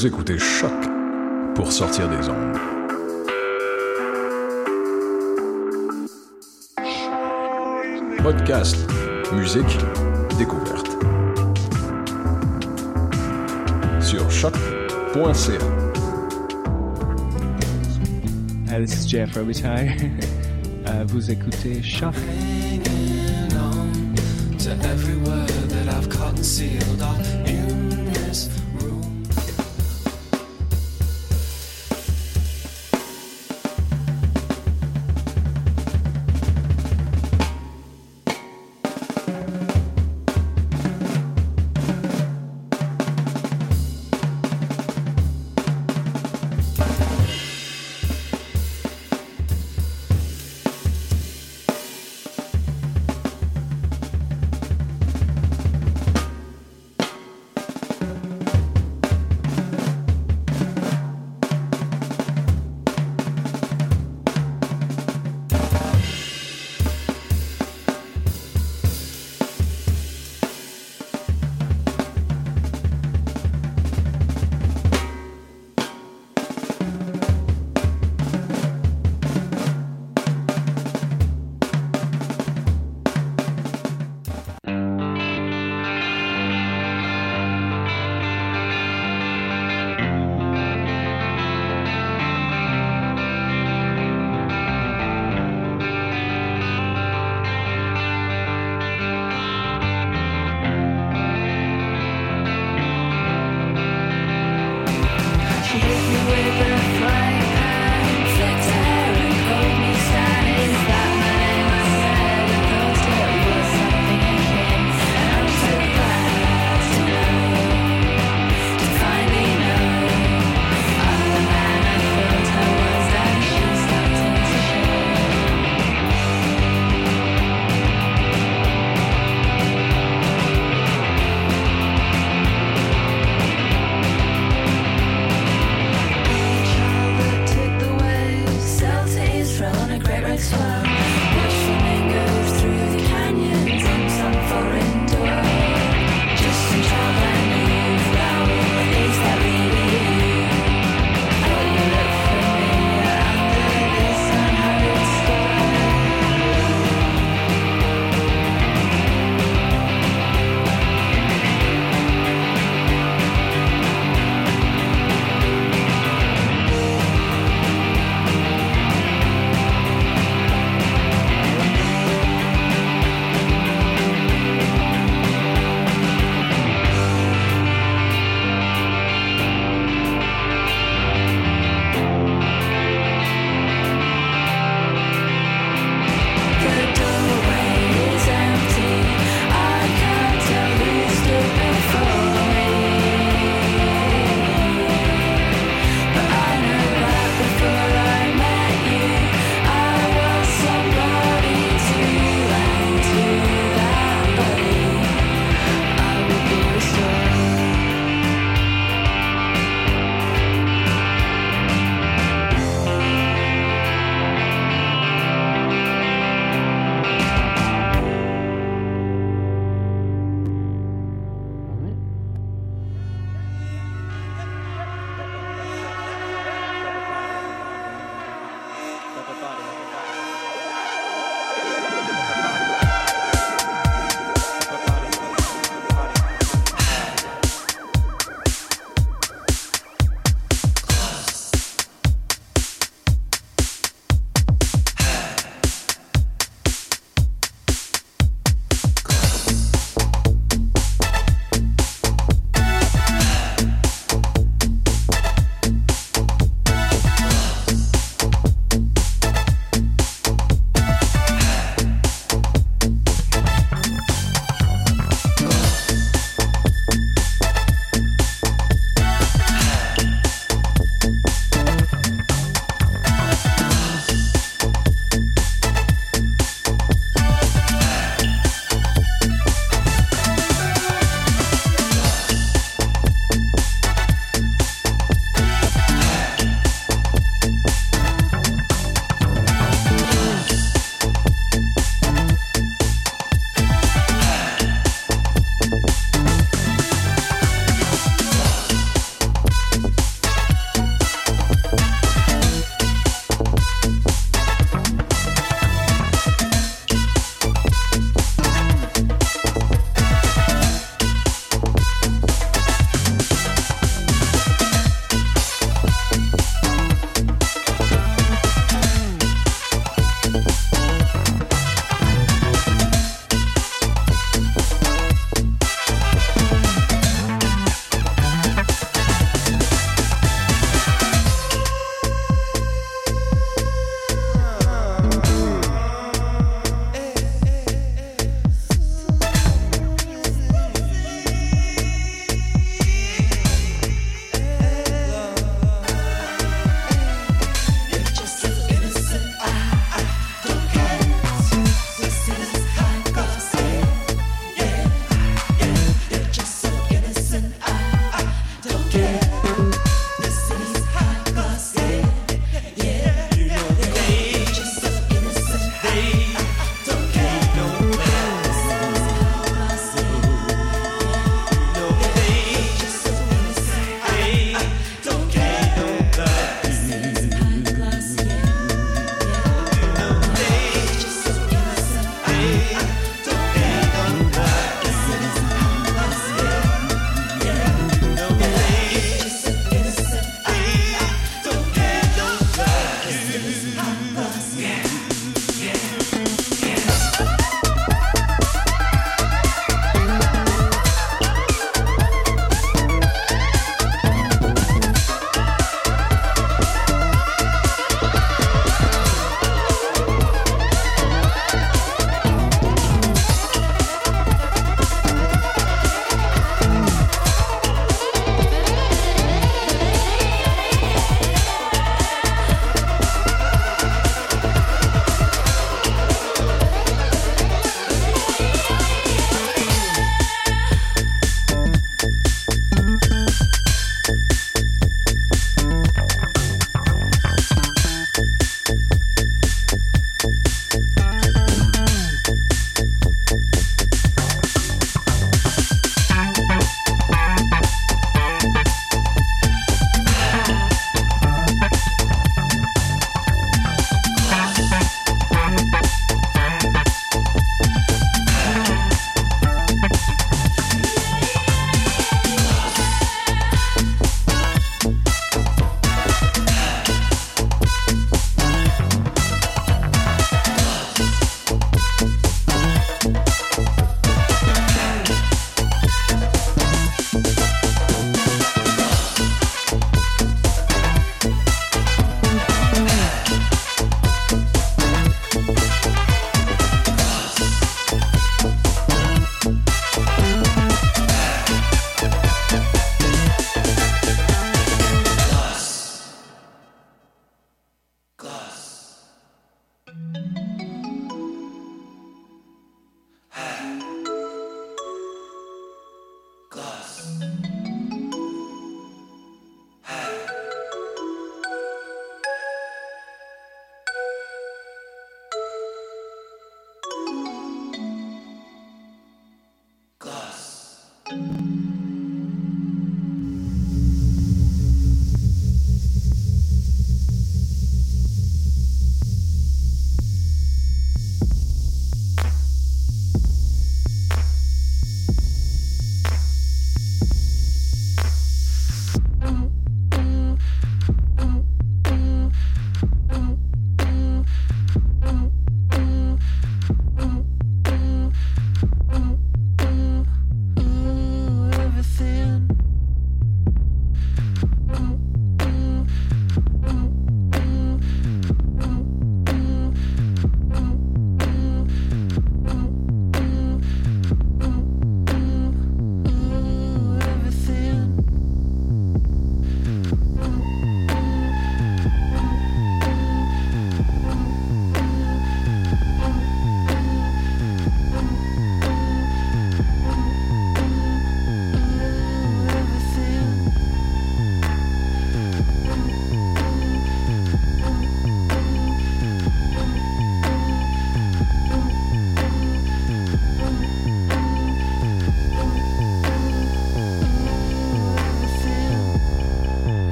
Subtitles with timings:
[0.00, 0.72] Vous écoutez Choc
[1.54, 2.56] pour sortir des ondes.
[8.22, 8.78] Podcast,
[9.34, 9.76] musique,
[10.38, 10.88] découverte.
[14.00, 15.58] Sur choc.ca.
[18.70, 19.90] Hi, this is Jeff Robitaille.
[20.86, 22.14] uh, vous écoutez Choc.
[22.14, 24.16] hanging on
[24.56, 27.39] to every word that I've concealed off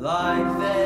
[0.00, 0.77] like they're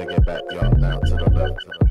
[0.00, 0.70] to get back, y'all.
[0.76, 1.89] Now to the left, to the left.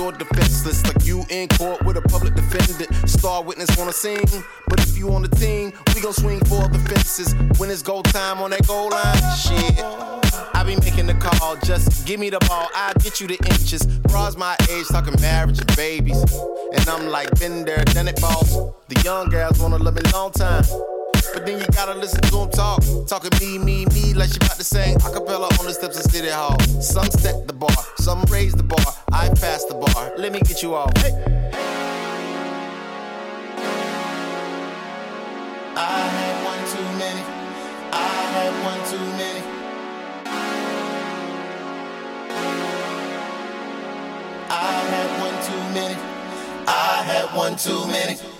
[0.00, 0.84] You're defenseless.
[0.86, 2.90] Like you in court with a public defendant.
[3.08, 4.24] Star witness wanna sing,
[4.68, 7.34] but if you on the team, we gon' swing for the fences.
[7.58, 9.84] When it's go time on that goal line, shit.
[10.54, 13.84] I be making the call, just give me the ball, I'll get you the inches.
[14.08, 16.22] Bras my age, talking marriage and babies.
[16.74, 18.50] And I'm like, been there, done it, boss.
[18.88, 20.64] The young girls wanna love me long time.
[21.32, 22.82] But then you gotta listen to them talk.
[23.06, 26.28] Talking me, me, me, like she about to sing acapella on the steps of City
[26.28, 26.58] Hall.
[26.80, 28.84] Some step the bar, some raise the bar.
[29.12, 30.12] I pass the bar.
[30.16, 30.96] Let me get you off.
[30.98, 31.12] Hey.
[35.76, 37.22] I had one too many.
[37.92, 39.42] I had one too many.
[44.50, 45.96] I had one too many.
[46.66, 48.39] I had one too many.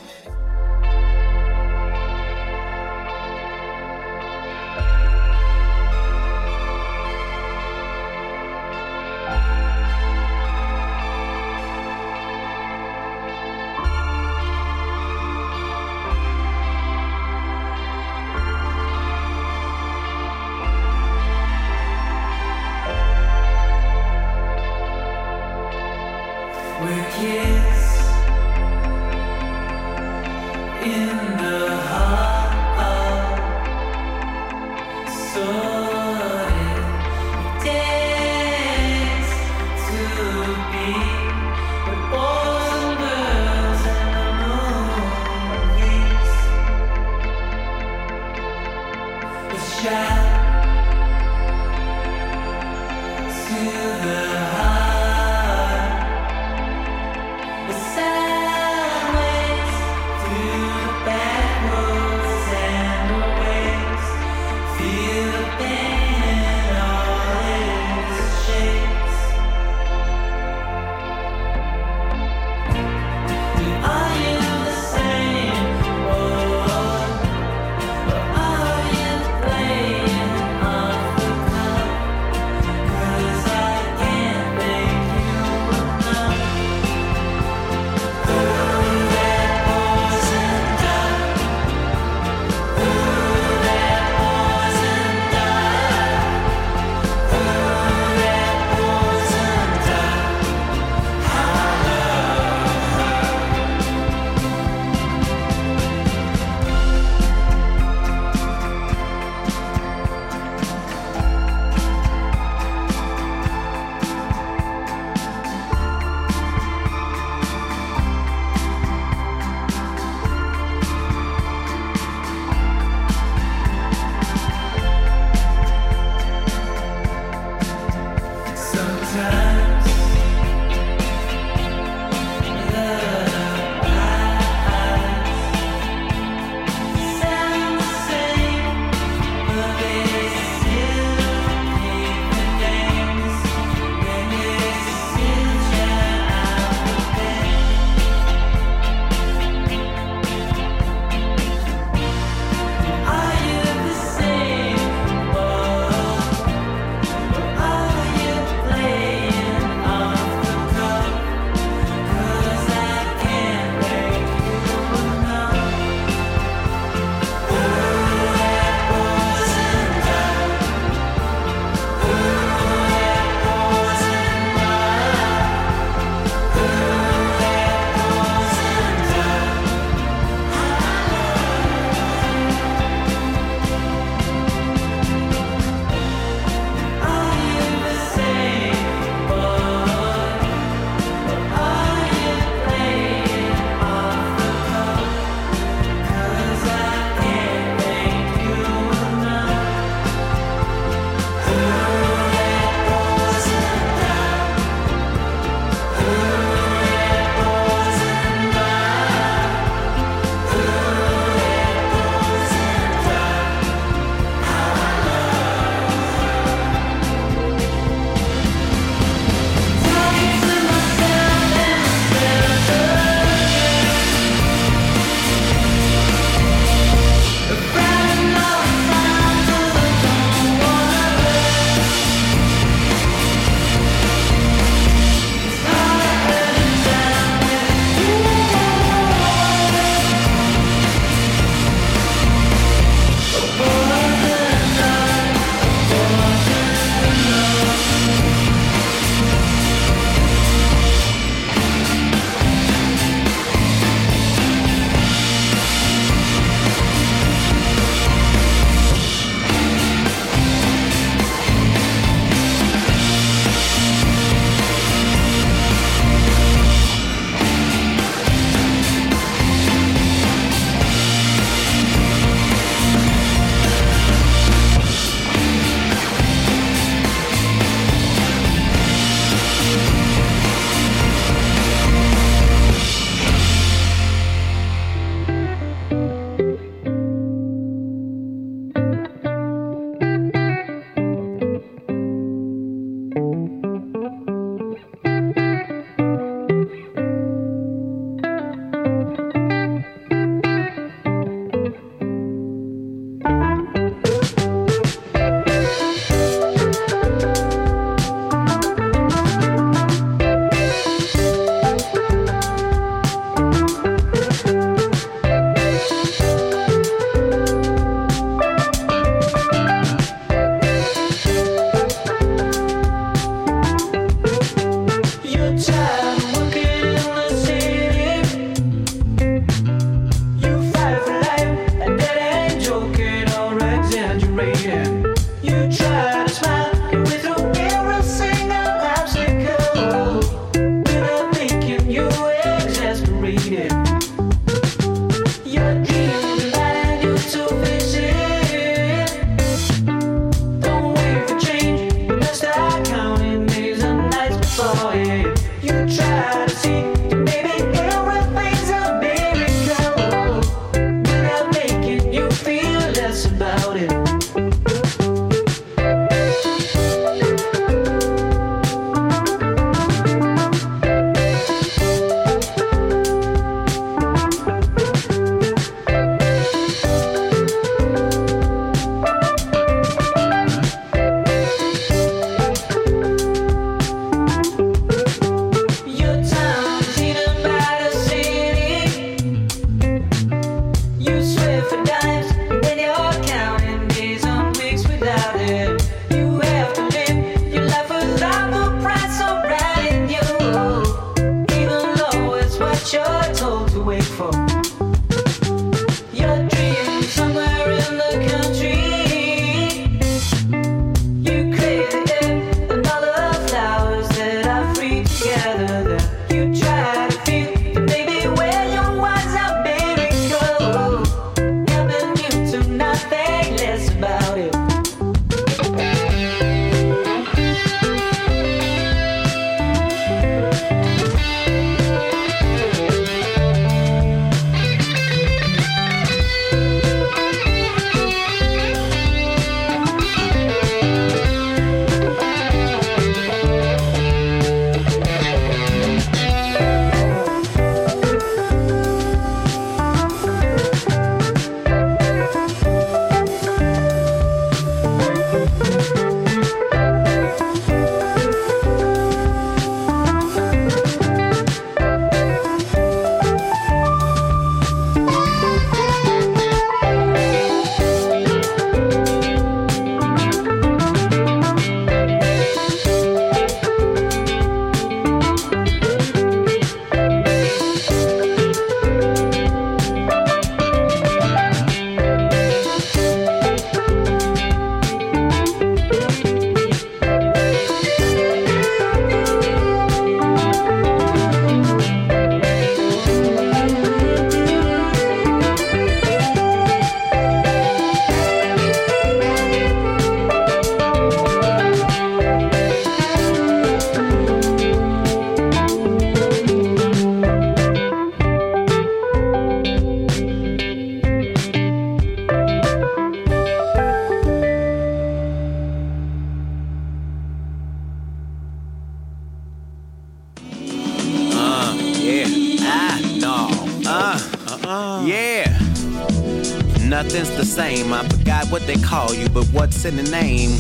[529.91, 530.53] In the name?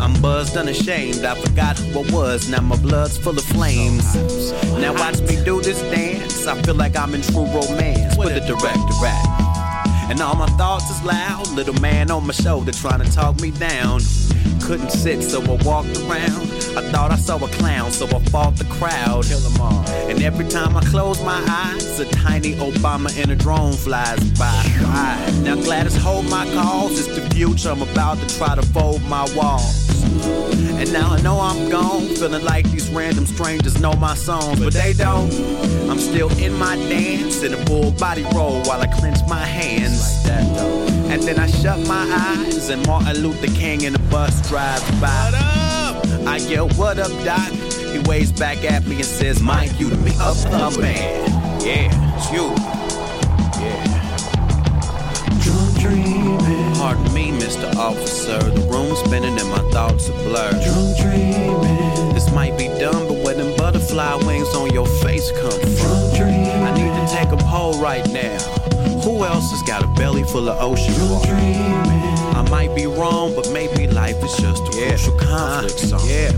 [0.00, 1.24] I'm buzzed, unashamed.
[1.24, 2.48] I forgot what was.
[2.48, 4.14] Now my blood's full of flames.
[4.80, 6.46] Now watch me do this dance.
[6.46, 10.10] I feel like I'm in true romance with a director at.
[10.10, 11.48] And all my thoughts is loud.
[11.48, 14.00] Little man on my shoulder trying to talk me down.
[14.62, 16.57] Couldn't sit, so I walked around.
[16.78, 19.24] I thought I saw a clown, so I fought the crowd.
[19.24, 19.84] Kill 'em all.
[20.08, 24.62] And every time I close my eyes, a tiny Obama in a drone flies by.
[25.42, 26.92] Now Gladys hold my calls.
[27.00, 27.70] It's the future.
[27.72, 29.90] I'm about to try to fold my walls.
[30.80, 34.72] And now I know I'm gone, feeling like these random strangers know my songs, but
[34.72, 35.32] they don't.
[35.90, 40.00] I'm still in my dance in a full body roll while I clench my hands.
[41.12, 45.67] And then I shut my eyes, and Martin Luther King in the bus drives by.
[46.28, 47.48] I yell, What up, Doc?
[47.92, 51.30] He waves back at me and says, Mike, you to be up the man.
[51.62, 52.52] Yeah, it's you.
[53.64, 53.94] Yeah.
[55.40, 57.74] Drunk dreaming, Pardon me, Mr.
[57.76, 58.38] Officer.
[58.38, 60.62] The room's spinning and my thoughts are blurred.
[60.62, 65.50] drunk dreaming, This might be dumb, but where them butterfly wings on your face come
[65.50, 65.68] from?
[65.78, 68.38] drunk dreaming, I need to take a poll right now.
[69.02, 71.34] Who else has got a belly full of ocean drunk water?
[71.34, 71.97] dreaming.
[72.38, 76.08] I might be wrong, but maybe life is just a crucial conflict uh, song.
[76.08, 76.30] Yeah.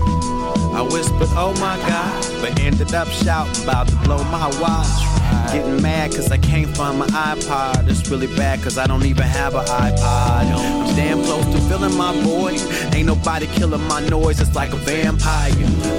[0.73, 5.10] I whispered, oh my God, but ended up shouting about to blow my watch.
[5.53, 7.89] Getting mad cause I can't find my iPod.
[7.89, 10.53] It's really bad cause I don't even have an iPod.
[10.53, 12.61] I'm damn close to feeling my void.
[12.95, 15.53] Ain't nobody killing my noise, it's like a vampire.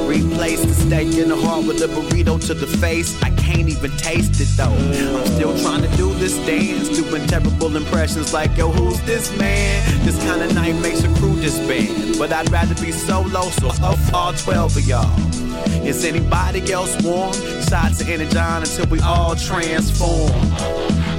[0.07, 3.21] Replace the steak in the heart with a burrito to the face.
[3.21, 4.75] I can't even taste it though.
[5.17, 10.05] I'm still trying to do this dance, doing terrible impressions like, yo, who's this man?
[10.05, 12.17] This kind of night makes a crew disband.
[12.17, 15.40] But I'd rather be solo, so of all 12 of y'all.
[15.85, 17.33] Is anybody else warm?
[17.67, 20.31] Shots of Energon until we all transform.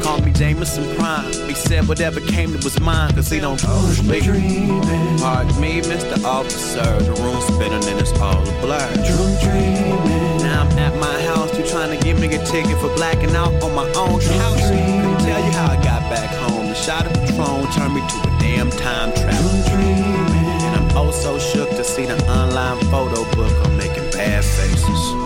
[0.02, 1.32] Call me Jameson Prime.
[1.48, 3.62] He said whatever came to his mind, cause he don't
[4.04, 4.20] me.
[4.20, 6.22] dreaming, Pardon me, Mr.
[6.24, 6.98] Officer.
[7.00, 8.92] The room's spinning and it's all a blur.
[9.06, 12.94] drunk dreaming, Now I'm at my house, you trying to give me a ticket for
[12.96, 14.60] blacking out on my own Drunk couch.
[14.60, 16.66] Couldn't tell you how I got back home.
[16.66, 19.50] The shot of Patron turned me to a damn time travel.
[19.50, 23.52] drunk dreaming, And I'm oh so shook to see the online photo book.
[23.66, 25.22] I'm making faces.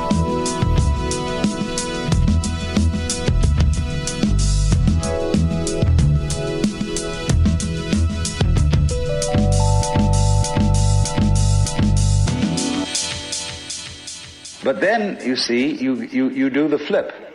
[14.62, 17.25] But then, you see, you, you, you do the flip.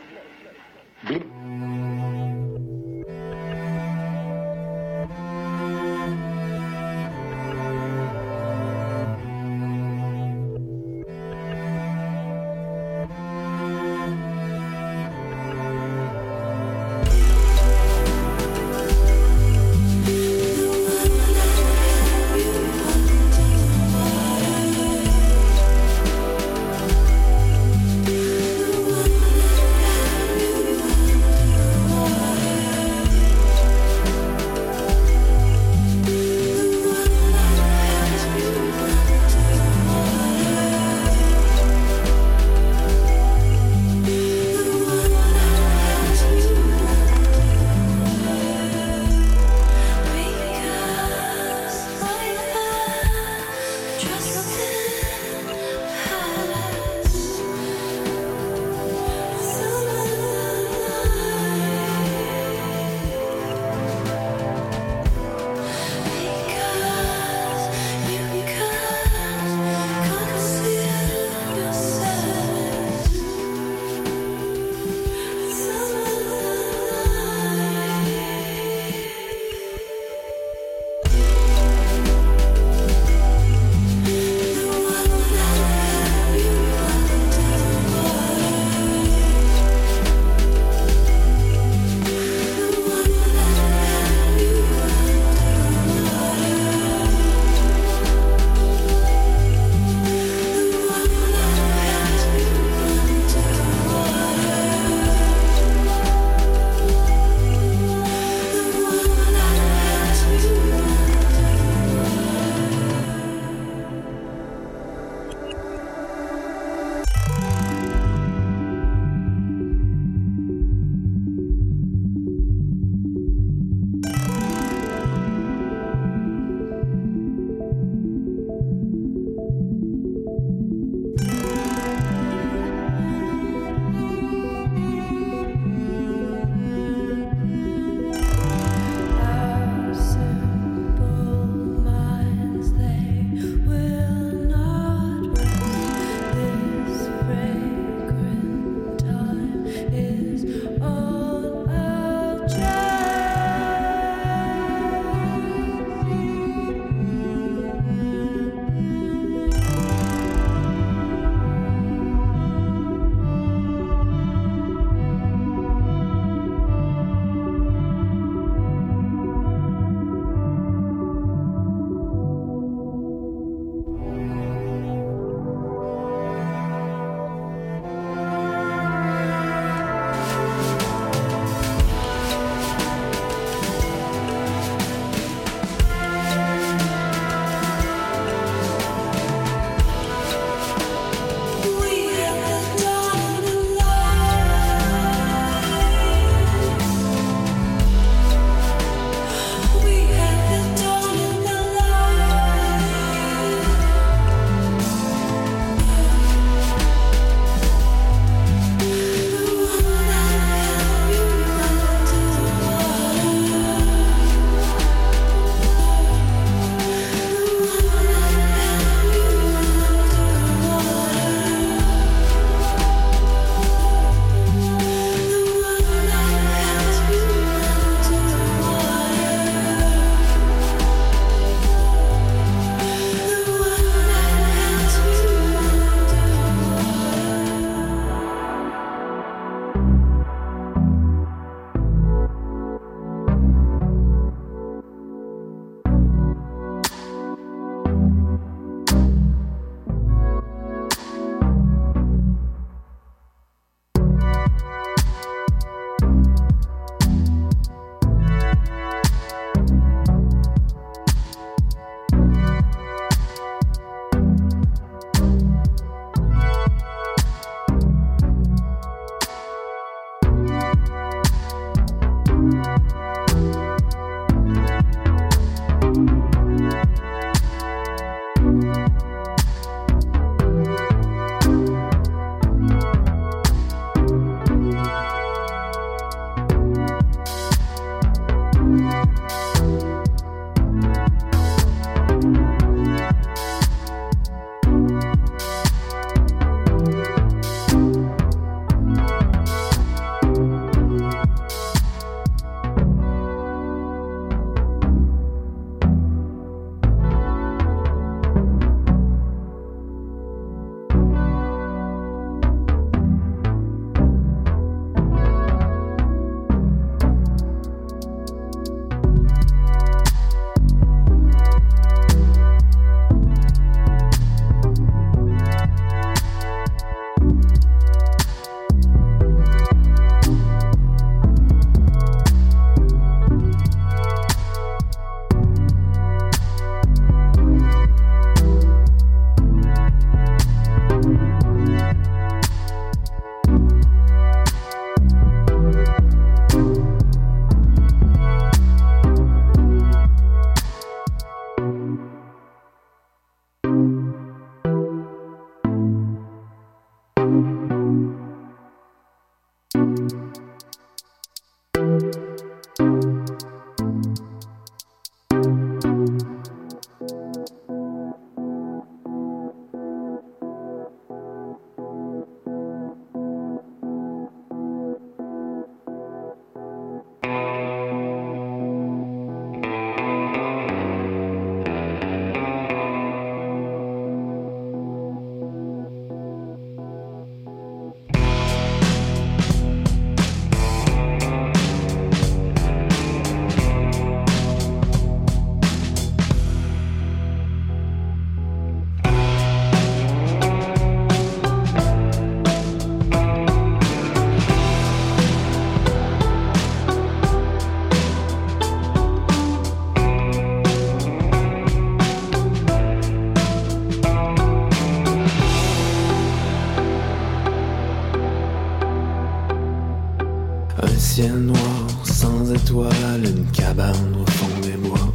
[421.16, 425.14] Ciel noir, sans étoiles, une cabane au fond des bois.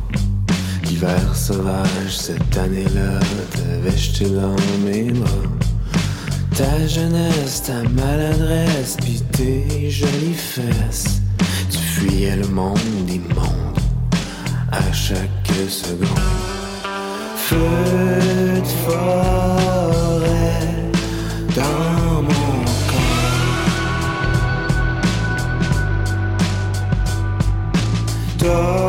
[0.85, 3.19] L'hiver sauvage, cette année-là,
[3.53, 5.31] t'avais jeté dans mes bras.
[6.55, 11.23] Ta jeunesse, ta maladresse, pis tes jolies fesses.
[11.71, 13.79] Tu fuyais le monde immonde
[14.73, 16.21] à chaque seconde.
[17.37, 17.57] Feu
[18.61, 19.76] de forêt
[28.39, 28.86] T'as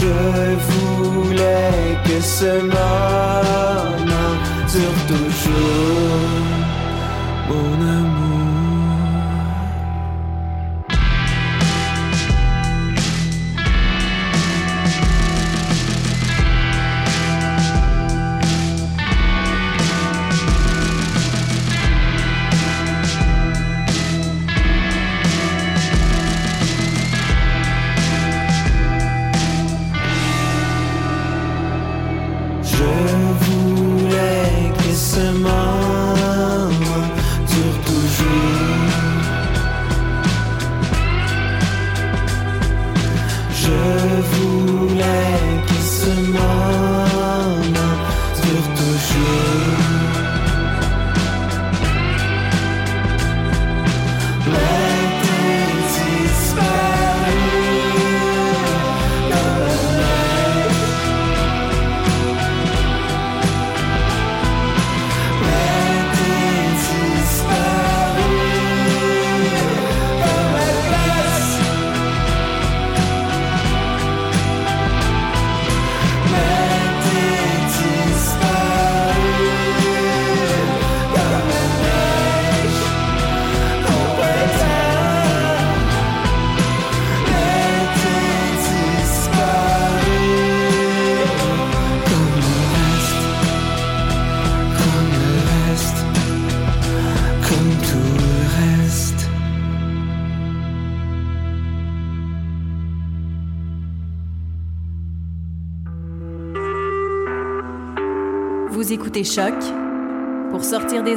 [0.00, 0.04] Je
[0.70, 4.34] voulais que ce moment
[4.72, 6.38] dure toujours,
[7.48, 8.57] mon amour.